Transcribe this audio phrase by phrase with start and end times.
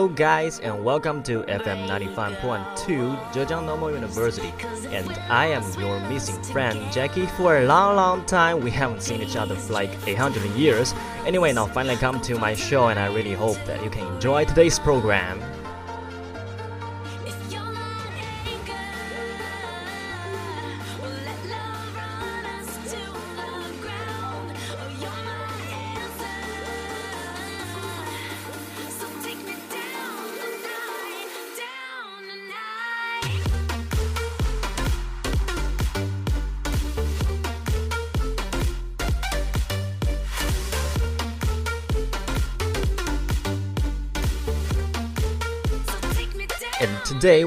[0.00, 4.50] Hello, guys, and welcome to FM 95.2 Zhejiang Normal University.
[4.88, 7.26] And I am your missing friend, Jackie.
[7.26, 10.94] For a long, long time, we haven't seen each other for like 800 years.
[11.26, 14.46] Anyway, now finally come to my show, and I really hope that you can enjoy
[14.46, 15.38] today's program.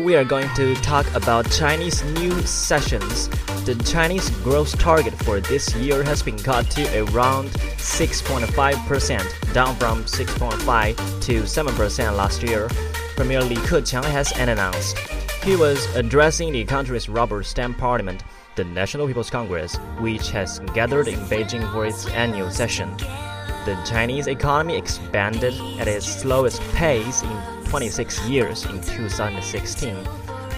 [0.03, 3.29] We are going to talk about Chinese new sessions.
[3.63, 10.03] The Chinese growth target for this year has been cut to around 6.5%, down from
[10.03, 12.67] 6.5 to 7% last year.
[13.15, 14.97] Premier Li Keqiang has announced.
[15.41, 18.23] He was addressing the country's rubber stamp parliament,
[18.55, 22.93] the National People's Congress, which has gathered in Beijing for its annual session.
[23.65, 29.95] The Chinese economy expanded at its slowest pace in 26 years in 2016.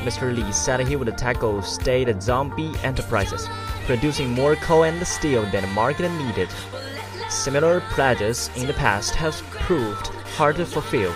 [0.03, 0.35] Mr.
[0.35, 3.47] Li said he would tackle state zombie enterprises,
[3.85, 6.49] producing more coal and steel than the market needed.
[7.29, 11.15] Similar pledges in the past have proved hard to fulfill.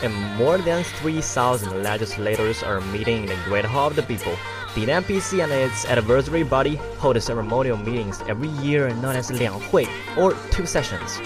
[0.00, 4.32] And more than 3,000 legislators are meeting in the Great Hall of the People.
[4.74, 9.84] The NPC and its advisory body hold ceremonial meetings every year known as Liang Hui,
[10.16, 11.20] or two sessions.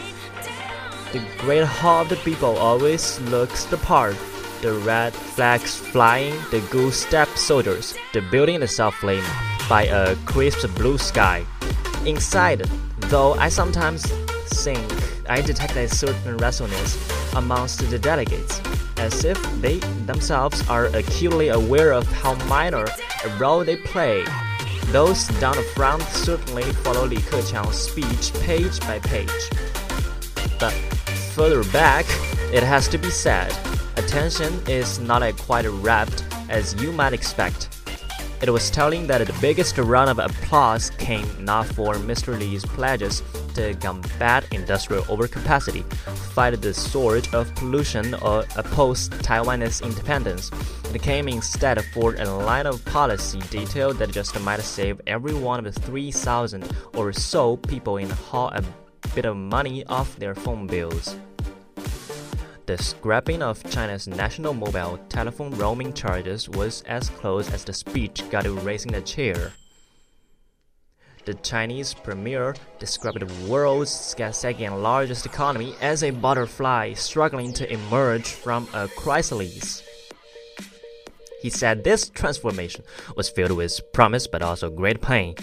[1.12, 4.17] The Great Hall of the People always looks the part.
[4.62, 9.27] The red flags flying, the goose step soldiers, the building itself flamed
[9.69, 11.45] by a crisp blue sky.
[12.06, 12.61] Inside,
[13.12, 14.06] though, I sometimes
[14.65, 14.81] think
[15.28, 16.97] I detect a certain restlessness
[17.34, 18.62] amongst the delegates,
[18.97, 24.25] as if they themselves are acutely aware of how minor a role they play.
[24.87, 29.28] Those down the front certainly follow Li Keqiang's speech page by page.
[30.59, 30.72] But
[31.34, 32.04] further back,
[32.53, 33.50] it has to be said,
[33.97, 37.69] attention is not quite rapt as you might expect.
[38.43, 42.38] It was telling that the biggest round of applause came not for Mr.
[42.38, 43.22] Li's pledges
[43.54, 45.84] to combat industrial overcapacity,
[46.34, 50.50] fight the scourge of pollution, or oppose Taiwanese independence.
[50.92, 55.65] It came instead for a line of policy detail that just might save every one
[55.65, 58.53] of the 3,000 or so people in the hall
[59.15, 61.17] bit of money off their phone bills.
[62.67, 68.23] The scrapping of China's national mobile telephone roaming charges was as close as the speech
[68.31, 69.53] got to raising the chair.
[71.25, 78.27] The Chinese premier described the world's second largest economy as a butterfly struggling to emerge
[78.27, 79.83] from a chrysalis.
[81.41, 82.84] He said this transformation
[83.17, 85.34] was filled with promise but also great pain.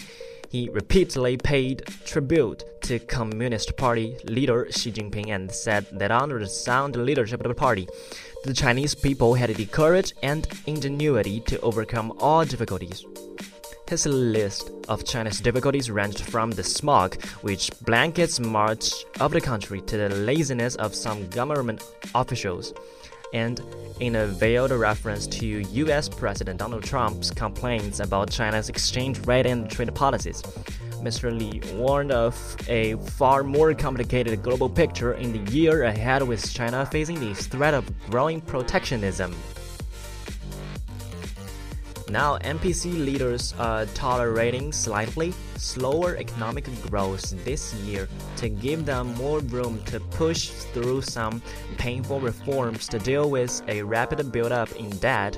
[0.49, 6.47] He repeatedly paid tribute to Communist Party leader Xi Jinping and said that under the
[6.47, 7.87] sound leadership of the party,
[8.43, 13.05] the Chinese people had the courage and ingenuity to overcome all difficulties.
[13.87, 19.81] His list of China's difficulties ranged from the smog, which blankets much of the country,
[19.81, 21.83] to the laziness of some government
[22.16, 22.73] officials.
[23.34, 23.62] And
[24.00, 29.69] in a veiled reference to US President Donald Trump's complaints about China's exchange rate and
[29.69, 30.41] trade policies,
[31.01, 31.31] Mr.
[31.38, 32.35] Li warned of
[32.67, 37.73] a far more complicated global picture in the year ahead with China facing the threat
[37.73, 39.35] of growing protectionism.
[42.09, 49.41] Now, NPC leaders are tolerating slightly slower economic growth this year to give them more
[49.41, 51.40] room to push through some
[51.78, 55.38] painful reforms to deal with a rapid buildup in debt.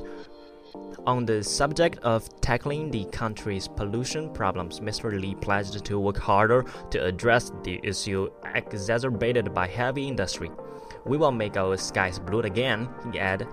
[1.06, 5.20] On the subject of tackling the country's pollution problems, Mr.
[5.20, 10.50] Li pledged to work harder to address the issue exacerbated by heavy industry.
[11.06, 13.48] We will make our skies blue again, he added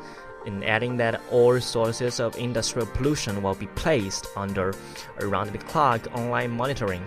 [0.46, 4.75] in adding that all sources of industrial pollution will be placed under
[5.20, 7.02] around the clock online monitoring.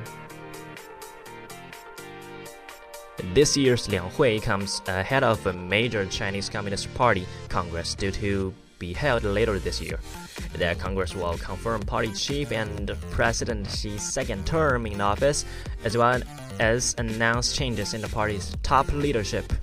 [3.34, 8.54] This year's Liang Hui comes ahead of a major Chinese Communist Party Congress due to
[8.80, 10.00] be held later this year.
[10.54, 15.46] The Congress will confirm party chief and President Xi's second term in office,
[15.84, 16.22] as well
[16.60, 19.54] as announce changes in the party's top leadership.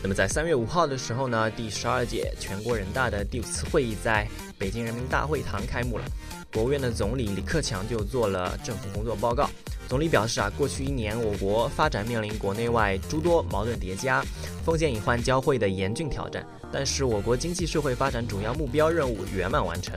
[0.00, 6.04] 那么在三月五号的时候呢，第十二届全国人大的第五次会议在北京人民大会堂开幕了。
[6.52, 9.50] 国务院的总理李克强就做了政府工作报告。
[9.88, 14.24] 总理表示啊，过去一年我国发展面临国内外诸多矛盾叠加、
[14.64, 19.94] 风险隐患交汇的严峻挑战，但是我国经济社会发展主要目标任务圆满完成，“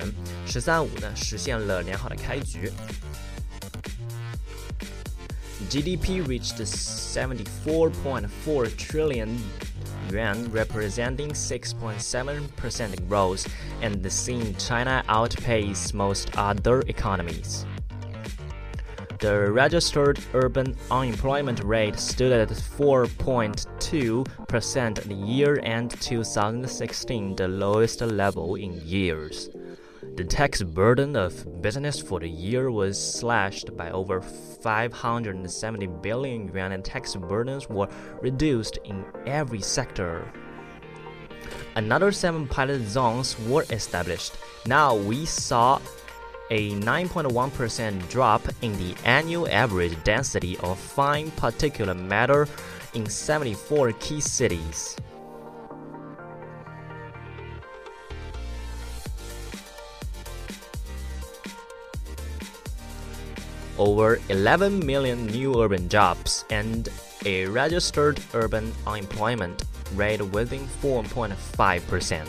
[0.47, 2.71] 十三五”呢实现了良好的开局。
[5.69, 8.25] GDP reached 74.4
[8.77, 9.29] trillion
[10.09, 13.47] yuan, representing 6.7% growth,
[13.81, 17.65] and seeing China outpace most other economies.
[19.21, 28.01] The registered urban unemployment rate stood at 4.2% at the year end 2016, the lowest
[28.01, 29.51] level in years.
[30.15, 36.73] The tax burden of business for the year was slashed by over 570 billion yuan,
[36.73, 37.87] and tax burdens were
[38.21, 40.29] reduced in every sector.
[41.75, 44.33] Another seven pilot zones were established.
[44.65, 45.79] Now we saw
[46.49, 52.49] a 9.1% drop in the annual average density of fine particulate matter
[52.93, 54.97] in 74 key cities.
[63.81, 66.87] Over 11 million new urban jobs and
[67.25, 69.63] a registered urban unemployment
[69.97, 72.21] rate within 4.5%.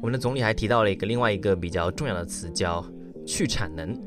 [0.00, 2.84] 我们的总理还提到了一个另外一个比较重要的词，叫
[3.26, 4.00] 去产能。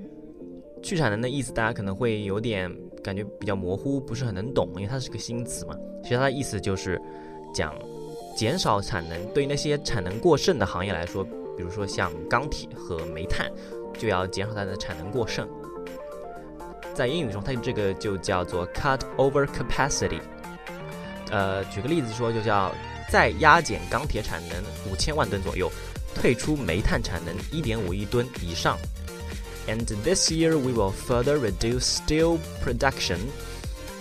[0.82, 2.74] 去产能的意思，大家可能会有点
[3.04, 5.76] 感觉比较模糊，不是很能懂，因为它是个新词嘛。
[6.02, 7.00] 其实它的意思就是
[7.54, 7.76] 讲
[8.36, 11.28] 减少产能，对于那些产能过剩的行业来说。
[11.58, 13.52] 比如说像钢铁和煤炭，
[13.98, 15.48] 就要减少它的产能过剩。
[16.94, 20.20] 在英语中，它这个就叫做 cut over capacity。
[21.30, 22.74] 呃，举个例子说，就叫
[23.10, 24.62] 再压减钢铁产能
[24.92, 25.72] 五千万吨左右，
[26.14, 28.78] 退出煤炭产能一点五亿吨以上。
[29.68, 33.20] And this year we will further reduce steel production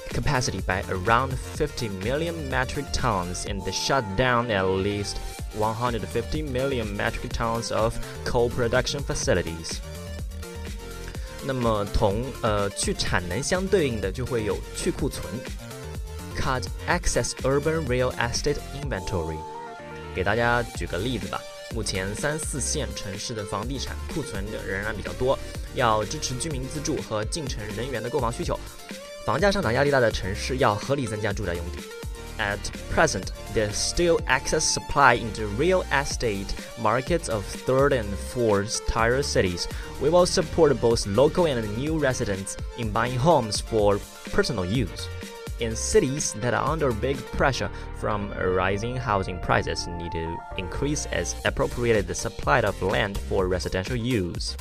[0.10, 5.18] capacity by around 50 million metric tons and shut down at least
[5.58, 7.96] 150 million metric tons of
[8.26, 9.78] coal production facilities。
[11.48, 15.24] 那么同呃去产能相对应的就会有去库存，
[16.36, 19.38] cut excess urban real estate inventory。
[20.16, 21.40] 给大家举个例子吧，
[21.76, 25.38] 目前三四线城市的房地产库存的仍然比较多，
[25.76, 28.58] 要支持居民自住和进城人员的购房需求，
[29.30, 31.84] 房价上涨压力大的城市要合理增加住宅用地。
[32.38, 32.60] At
[32.94, 36.48] present, there's still excess supply in the real estate
[36.82, 39.68] markets of third and fourth tier cities.
[40.02, 44.00] We will support both local and new residents in buying homes for
[44.34, 45.08] personal use.
[45.62, 47.70] In cities that are under big pressure
[48.02, 53.96] from rising housing prices, need to increase as appropriated the supply of land for residential
[53.96, 54.58] use.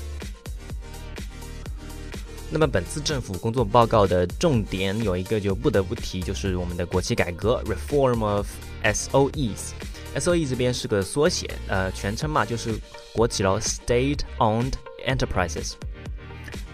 [2.51, 8.48] 那么本次政府工作报告的重点有一个就不得不提，就是我们的国企改革 （Reform of
[8.84, 9.72] SOEs）。
[10.15, 12.74] SOE 这边是个缩写，呃，全称嘛就是
[13.13, 14.74] 国企喽 （State-owned
[15.08, 15.74] Enterprises）。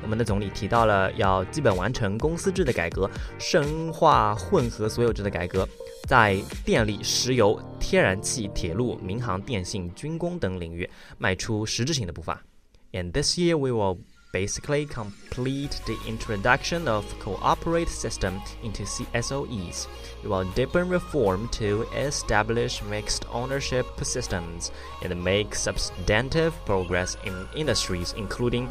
[0.01, 5.67] 我们的总理提到了要基本完成公司制的改革，深化混合所有制的改革，
[6.08, 12.41] 在电力、石油、天然气、铁路、民航、电信、军工等领域迈出实质性的步伐。
[12.94, 13.98] And this year we will
[14.36, 19.88] basically complete the introduction of cooperate system into CSOEs.
[20.22, 28.13] It will deepen reform to establish mixed ownership systems and make substantive progress in industries
[28.18, 28.70] including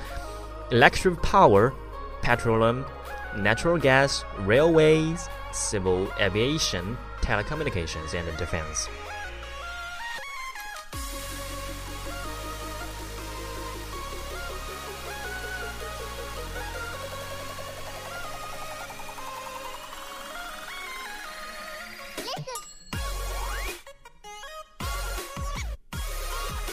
[0.70, 1.72] electric power,
[2.20, 2.84] petroleum,
[3.38, 8.90] natural gas, railways, civil aviation, telecommunications, and defense.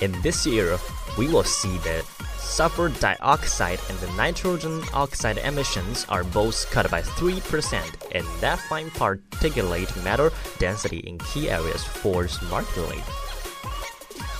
[0.00, 0.78] In this year,
[1.16, 2.04] we will see that
[2.38, 7.40] sulfur dioxide and the nitrogen oxide emissions are both cut by 3%,
[8.12, 13.02] and that fine particulate matter density in key areas falls markedly.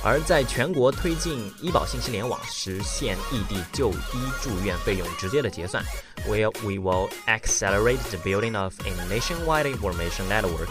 [0.04, 5.84] 而在全国推进医保信息联网，实现异地就医住院费用直接的结算，
[6.28, 10.70] where we will accelerate the building of a nationwide information network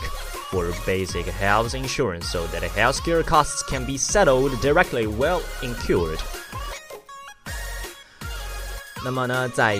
[0.51, 6.19] For basic health insurance so that healthcare costs can be settled directly while incurred.
[9.05, 9.79] 那么呢，在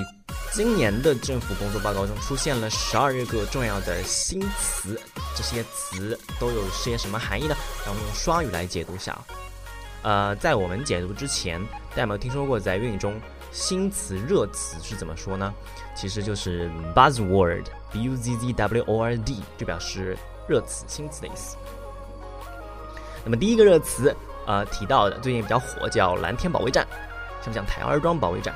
[0.53, 4.99] 今年的政府工作报告中出现了十二个重要的新词，
[5.37, 7.55] 这些词都有些什么含义呢？
[7.85, 9.17] 让我们用双语来解读一下。
[10.03, 13.21] 呃，在我们解读之前，大家有没有听说过在英语中
[13.53, 15.53] 新词热词是怎么说呢？
[15.95, 20.17] 其实就是 buzzword，b u z z w o r d，就表示
[20.51, 21.57] 热词、新词的意思。
[23.25, 24.15] 那么第一个热词，
[24.47, 26.85] 呃，提到的最近比较火，叫蓝天保卫战，
[27.41, 28.53] 像讲台儿庄保卫战。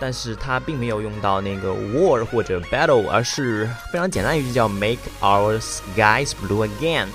[0.00, 7.08] 但是它并没有用到那个 war 或者 battle，而是非常简单一句叫 make our skies blue again。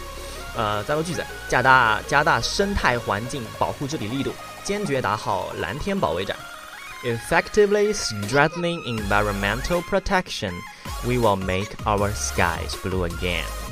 [0.55, 4.33] 呃，再说句子，加大加大生态环境保护治理力度，
[4.63, 6.35] 坚决打好蓝天保卫战。
[7.03, 10.51] Effectively strengthening environmental protection,
[11.05, 13.68] we will make our skies blue again。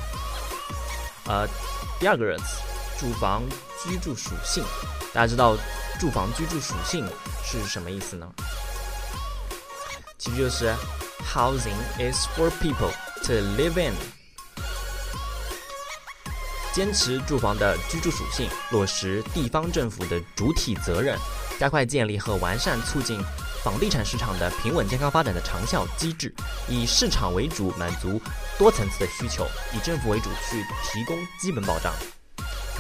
[1.28, 1.48] 呃，
[2.00, 2.62] 第二个热词，
[3.00, 3.44] 住房
[3.84, 4.64] 居住属性。
[5.14, 5.58] 大家知道
[6.00, 7.06] 住房居住属性
[7.44, 8.28] 是什么意思呢？
[10.18, 10.74] 其实就是
[11.24, 12.92] housing is for people
[13.24, 13.94] to live in。
[16.74, 21.18] 坚持住房的居住属性，落实地方政府的主体责任，
[21.60, 23.20] 加快建立和完善促进
[23.67, 26.35] 房地产市场的平稳健康发展的长效机制，
[26.69, 28.21] 以市场为主满足
[28.59, 31.93] 多层次的需求，以政府为主去提供基本保障。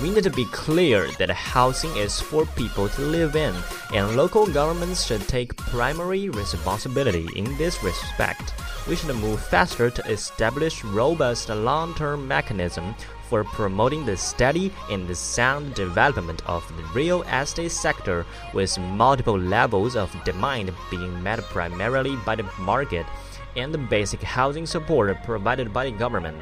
[0.00, 3.54] We need to be clear that housing is for people to live in,
[3.90, 8.54] and local governments should take primary responsibility in this respect.
[8.88, 12.94] We should move faster to establish robust long-term mechanism
[13.28, 19.96] for promoting the steady and sound development of the real estate sector with multiple levels
[19.96, 23.06] of demand being met primarily by the market
[23.56, 26.34] and the basic housing support provided by the government.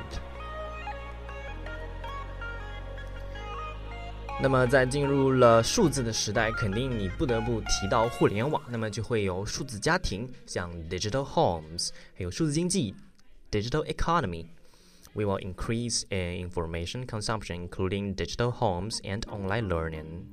[4.43, 12.95] 那么，在进入了数字的时代，肯定你不得不提到互联网，那么就会有数字家庭，像 digital homes，还有数字经济
[13.51, 14.47] digital economy。
[15.16, 20.26] We will increase in information consumption, including digital homes and online learning.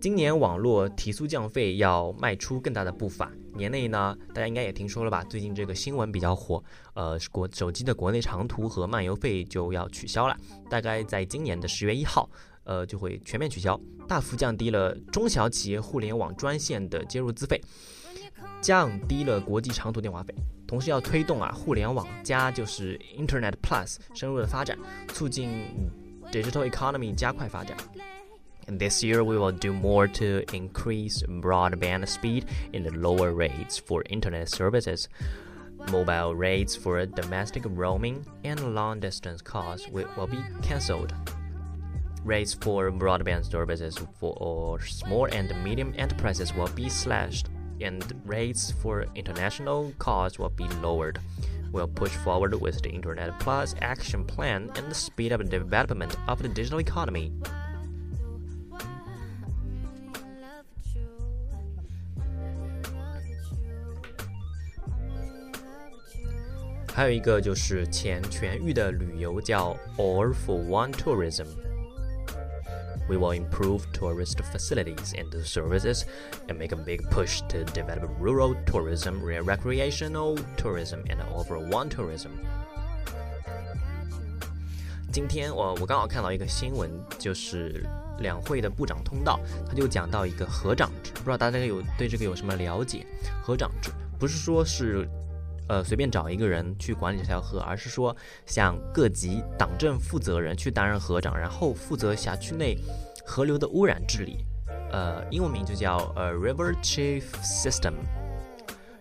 [0.00, 3.30] 今年网络提速降费要迈出更大的步伐。
[3.54, 5.22] 年内呢，大家应该也听说了吧？
[5.24, 6.62] 最近这个新闻比较火，
[6.94, 10.36] 呃，国手机的国内长途和漫游费就要取消了，
[10.70, 12.30] 大概在今年的十月一号，
[12.64, 13.78] 呃，就会全面取消，
[14.08, 17.60] 大幅降低了中小企业互联网专线的接入资费，
[18.65, 20.33] 降低了国际长途电话费。
[20.67, 24.77] 同时要推动啊，互联网加就是 Internet Plus 深入的发展，
[25.09, 25.49] 促进
[26.31, 27.75] digital economy 加快发展。
[28.67, 34.47] And this year, we will do more to increase broadband speed and lower rates for internet
[34.47, 35.07] services.
[35.91, 41.11] Mobile rates for domestic roaming and long distance calls will, will be cancelled.
[42.23, 47.47] Rates for broadband services for small and medium enterprises will be slashed,
[47.80, 51.20] and rates for international calls will be lowered.
[51.72, 56.42] We'll push forward with the Internet Plus action plan and speed up the development of
[56.42, 57.32] the digital economy.
[69.98, 71.65] All for One Tourism。
[73.08, 76.04] we will improve tourist facilities and services
[76.48, 82.30] and make a big push to develop rural tourism, recreational tourism, and overall one tourism.
[85.12, 87.86] 今天我我刚好看到一个新闻，就是
[88.18, 93.06] 两会的部长通道，他就讲到一个河长制，不知道大家有对这个有什么了解？
[93.42, 95.08] 河长制不是说是
[95.68, 102.76] 呃随便找一个人去管理这条河，而是说向各级党政负责人去担任河长，然后负责辖区内
[103.24, 104.44] 河流的污染治理。
[104.92, 107.94] 呃，英文名就叫呃 River Chief System。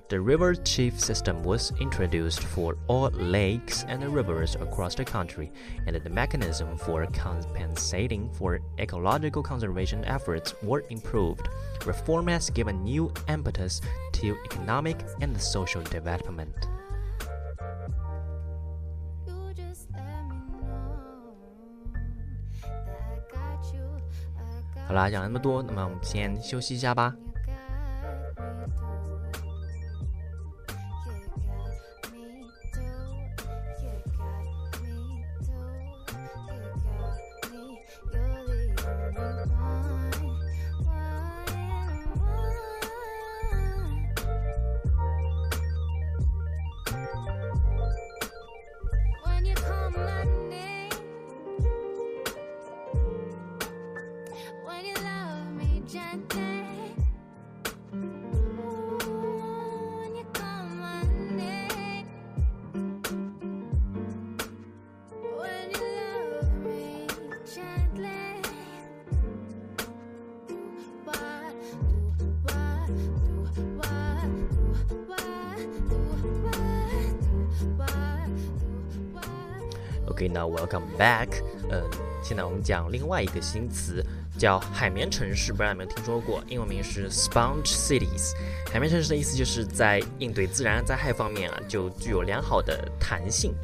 [0.09, 5.53] The River Chief system was introduced for all lakes and rivers across the country,
[5.87, 11.49] and the mechanism for compensating for ecological conservation efforts were improved.
[11.87, 13.81] Reform has given new impetus
[14.15, 16.57] to economic and social development.
[19.29, 20.99] You just let me know
[22.65, 23.87] that I got you,
[24.37, 24.43] I
[24.75, 27.15] got 好啦，讲了那么多，那么我们先休息一下吧。
[80.08, 81.28] OK，那 welcome back。
[81.72, 81.82] 嗯，
[82.24, 84.06] 现在我们讲另外一个新词，
[84.38, 85.52] 叫海绵城市。
[85.52, 86.44] 不知道有没有听说过？
[86.48, 88.34] 英文名是 Sponge Cities。
[88.72, 93.56] 海绵城市的意思就是在应对自然灾害方面啊，就具有良好的弹性。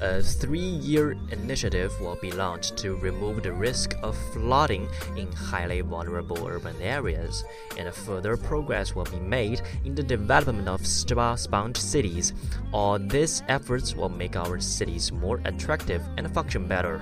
[0.00, 6.46] A three-year initiative will be launched to remove the risk of flooding in highly vulnerable
[6.46, 7.42] urban areas,
[7.78, 12.34] and further progress will be made in the development of sponge cities.
[12.72, 17.00] All these efforts will make our cities more attractive and function better.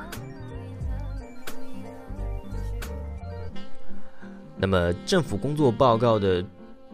[4.57, 6.45] 那么，政府工作报告的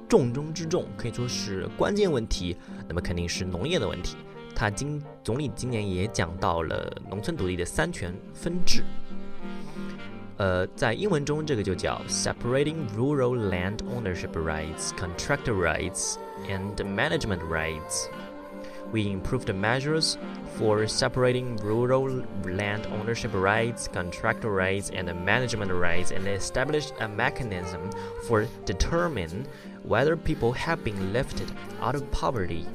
[0.09, 2.57] 重中之重，可以说是关键问题，
[2.89, 4.17] 那么肯定是农业的问题。
[4.55, 8.83] 他今总理今年也讲到了农村土地的三权分置。
[10.37, 16.17] 呃，在英文中这个就叫 separating rural land ownership rights, contractor rights,
[16.49, 18.09] and management rights.
[18.93, 20.17] We improved measures
[20.59, 27.91] for separating rural land ownership rights, contractor rights, and management rights, and established a mechanism
[28.27, 29.47] for determining
[29.85, 31.47] whether people have been lifted
[31.81, 32.67] out of poverty.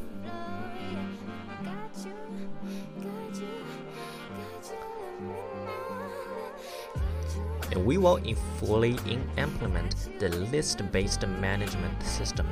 [7.70, 8.20] and we will
[8.58, 8.98] fully
[9.36, 12.46] implement the list-based management system,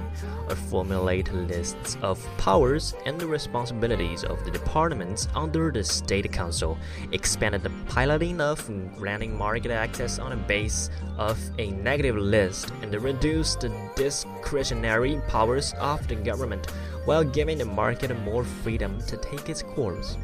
[0.49, 6.79] or formulate lists of powers and the responsibilities of the departments under the State Council,
[7.13, 8.65] expand the piloting of
[8.97, 15.75] granting market access on a base of a negative list, and reduce the discretionary powers
[15.79, 16.71] of the government
[17.05, 20.17] while giving the market more freedom to take its course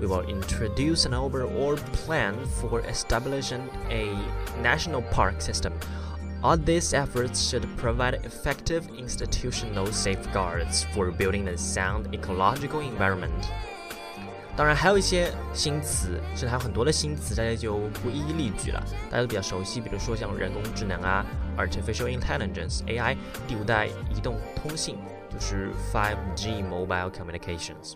[0.00, 4.14] we will introduce an overall plan for establishing a
[4.62, 5.72] national park system.
[6.40, 13.48] All these efforts should provide effective institutional safeguards for building a sound ecological environment.
[14.56, 18.82] 当然，还有一些新词，甚至还有很多的新词，大家就不一一例举了。
[19.10, 21.24] 大家都比较熟悉，比如说像人工智能啊，
[21.56, 24.96] artificial intelligence (AI)，第五代移动通信
[25.30, 27.94] 就是 5G mobile communications。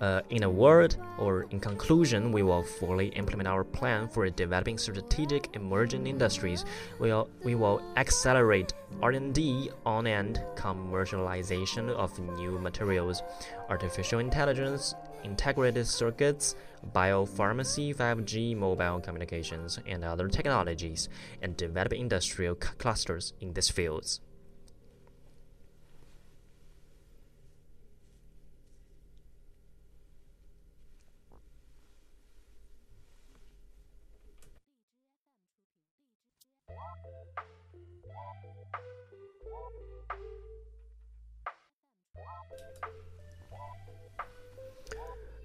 [0.00, 4.78] Uh, in a word, or in conclusion, we will fully implement our plan for developing
[4.78, 6.64] strategic emerging industries.
[6.98, 13.22] We'll, we will accelerate R&D on and commercialization of new materials,
[13.68, 16.54] artificial intelligence, integrated circuits,
[16.94, 21.08] biopharmacy, 5G mobile communications, and other technologies,
[21.42, 24.20] and develop industrial clusters in these fields.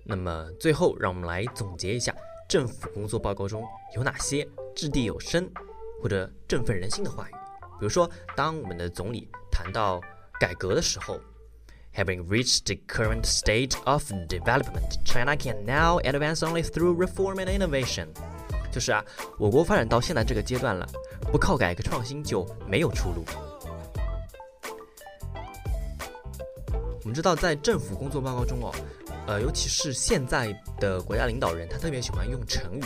[0.05, 2.13] 那么最后，让我们来总结一下
[2.49, 3.63] 政府工作报告中
[3.95, 5.49] 有哪些掷地有声
[6.01, 7.31] 或者振奋人心的话语。
[7.79, 10.01] 比如说，当我们的总理谈到
[10.39, 11.19] 改革的时候
[11.95, 18.07] ，Having reached the current state of development, China can now advance only through reform and innovation。
[18.71, 19.05] 就是啊，
[19.37, 20.85] 我国发展到现在这个阶段了，
[21.31, 23.23] 不靠改革创新就没有出路。
[26.73, 28.73] 我们知道，在政府工作报告中哦。
[29.27, 32.83] 呃，尤其是现在的国家领导人，他特别喜欢用成语，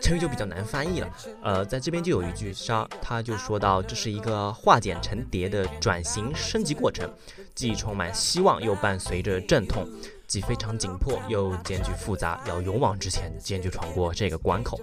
[0.00, 1.08] 成语就比较难翻译了。
[1.42, 7.08] 呃，在这边就有一句，他他就说到，这是一个化茧成蝶的转型升级过程，
[7.54, 9.88] 既充满希望，又伴随着阵痛，
[10.26, 14.80] 既非常紧迫，又艰巨复杂，要勇往直前，坚决闯过这个关口。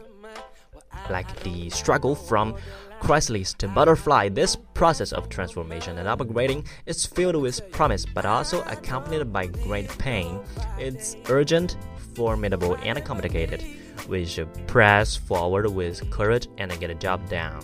[1.10, 2.54] Like the struggle from
[3.02, 8.63] chrysalis to butterfly, this process of transformation and upgrading is filled with promise but also
[8.63, 10.41] accompanied by great pain.
[10.79, 11.77] It's urgent,
[12.15, 13.63] formidable, and complicated.
[14.09, 17.63] We should press forward with courage and get a job done.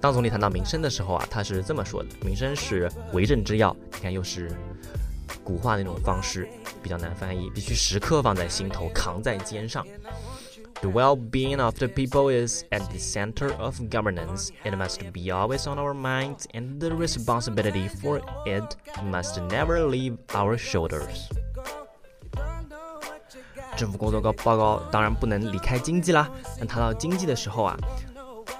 [0.00, 3.74] 当总理谈到民生的时候啊，他是这么说的：民生是为政之要。
[3.94, 4.48] 你看，又是
[5.42, 6.48] 古话那种方式，
[6.82, 9.84] 比较难翻译，必须时刻放在心头，扛在肩上。
[10.82, 14.50] the well-being of the people is at the center of governance.
[14.64, 18.76] It must be always on our minds, and the responsibility for it
[19.10, 21.28] must never leave our shoulders.
[23.76, 26.28] 政府工作报报告当然不能离开经济啦。
[26.58, 27.76] 那谈到经济的时候啊，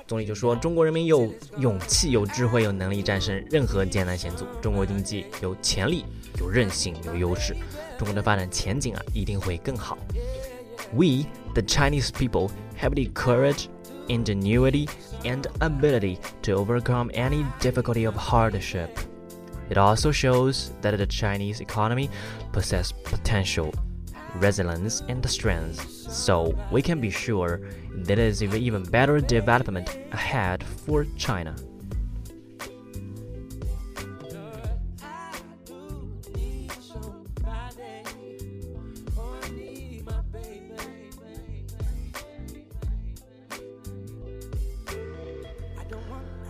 [0.06, 4.46] 总理就说：“中国人民有勇气、有智慧、有能力战胜任何艰难险阻。
[4.62, 6.04] 中国经济有潜力、
[6.38, 7.52] 有韧性、有优势。
[7.98, 9.98] 中国的发展前景啊，一定会更好。”
[10.93, 13.69] We, the Chinese people, have the courage,
[14.09, 14.87] ingenuity,
[15.25, 18.99] and ability to overcome any difficulty of hardship.
[19.69, 22.09] It also shows that the Chinese economy
[22.51, 23.73] possesses potential,
[24.35, 31.05] resilience, and strength, so we can be sure there is even better development ahead for
[31.17, 31.55] China.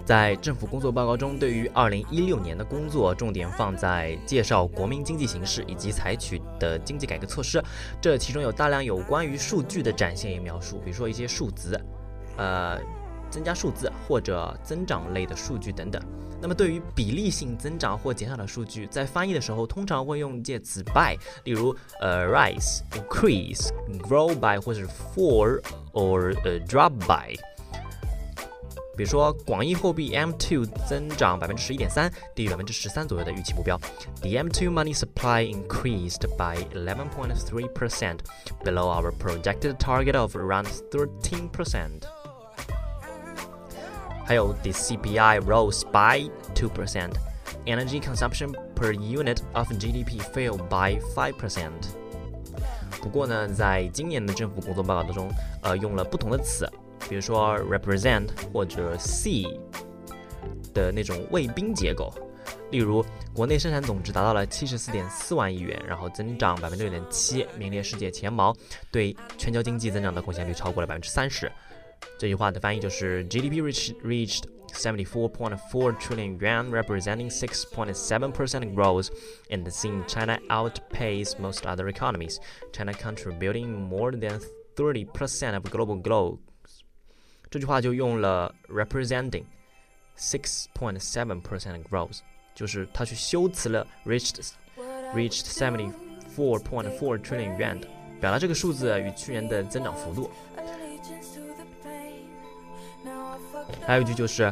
[0.06, 7.64] 在政府工作报告中，对于二零一六年的工作重点放在介绍国民经济形势以及采取的经济改革措施。
[8.02, 11.80] 这其中有大量有关于数据的展现与描述，比如说一些数字，
[12.38, 12.78] 呃，
[13.30, 16.02] 增加数字或者增长类的数据等等。
[16.42, 23.70] 那么对于比例性增长或减少的数据，在翻译的时候通常会用介词 by，例如呃 rise、increase、
[24.02, 24.82] grow by 或者
[25.16, 25.62] fall
[25.94, 27.34] or 呃 drop by。
[28.97, 33.79] 比如说，广义货币 M2 增长百分之十一点三，低于百分之十三左右的预期目标。
[34.23, 38.19] The M2 money supply increased by 11.3 percent,
[38.65, 42.03] below our projected target of around 13 percent.
[44.25, 47.13] 还有 the CPI rose by 2 percent.
[47.67, 51.71] Energy consumption per unit of GDP fell by 5 percent.
[53.01, 55.31] 不过呢，在今年的政府工作报告当中，
[55.63, 56.69] 呃，用了不同的词。
[57.09, 59.47] 比如说 represent 或者 see
[60.75, 62.13] 的那种卫兵结构，
[62.71, 68.55] 例如国内生产总值达到了七十四点四万亿元，然后增长百分之六点七，名列世界前茅，
[68.91, 71.51] 对全球经济增长的贡献率超过了百分之三十。
[72.19, 79.09] 这句话的翻译就是 GDP reached reached seventy four point four trillion yuan, representing six point seven percent growth,
[79.51, 82.37] and seeing China outpace most other economies.
[82.73, 84.39] China contributing more than
[84.77, 86.39] thirty percent of global growth.
[87.54, 89.44] 这句话就用了 representing
[90.18, 92.18] six point seven percent growth，
[92.56, 94.54] 就是他去修辞了 reached
[95.14, 95.94] reached seventy
[96.36, 97.80] four point four trillion yuan，
[98.20, 100.32] 表达这个数字与去年的增长幅度。
[103.86, 104.52] 还有一句就是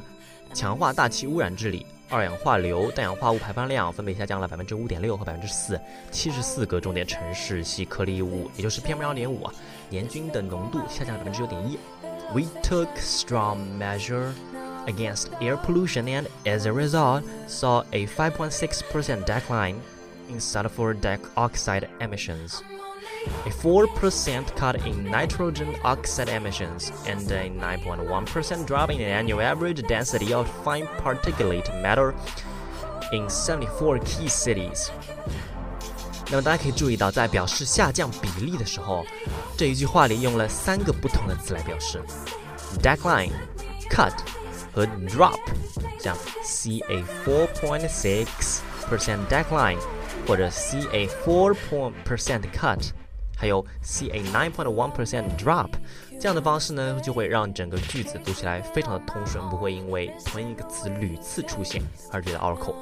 [0.54, 9.50] 强化大气污染治理，二氧化硫、氮氧化物排放量分别下降了百分之五点六和百分之四，七十四个重点城市细颗粒物，也就是 PM 二点五，
[9.90, 11.80] 年均的浓度下降了百分之九点一。
[12.34, 14.34] We took strong measure
[14.88, 19.82] against air pollution and as a result saw a 5.6% decline
[20.30, 22.63] in sulfur dioxide emissions,
[23.46, 29.86] a 4% cut in nitrogen oxide emissions, and a 9.1% drop in the annual average
[29.88, 32.15] density of fine particulate matter
[33.12, 34.89] in 74 key cities.
[36.32, 39.06] 那么大家可以注意到，在表示下降比例的时候，
[39.58, 42.02] 这一句话里用了三个不同的词来表示
[42.82, 43.32] ：decline、
[43.89, 44.13] cut
[44.74, 45.38] 和 drop。
[46.00, 49.78] 像 see a four point six percent decline，
[50.26, 52.91] 或者 see a four point percent cut，
[53.38, 55.70] 还有 see a nine point one percent drop。
[56.20, 62.74] 这样的方式呢，就会让整个句子读起来非常的通顺，不会因为同一个词屡次出现而觉得拗口。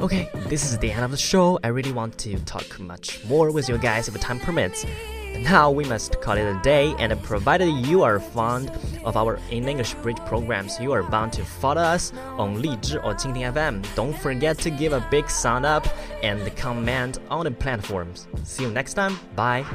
[0.00, 1.58] Okay, this is the end of the show.
[1.64, 4.86] I really want to talk much more with you guys if time permits.
[5.38, 8.70] Now we must call it a day, and provided you are fond
[9.04, 13.14] of our in English bridge programs, you are bound to follow us on Lizhi or
[13.14, 13.84] Qingting FM.
[13.96, 15.84] Don't forget to give a big sound up
[16.22, 18.28] and comment on the platforms.
[18.44, 19.18] See you next time.
[19.34, 19.66] Bye.